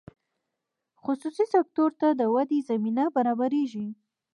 خصوصي 1.03 1.45
سکتور 1.53 1.91
ته 1.99 2.07
د 2.19 2.21
ودې 2.33 2.59
زمینه 2.69 3.03
برابریږي. 3.15 3.87